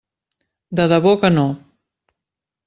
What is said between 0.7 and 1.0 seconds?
De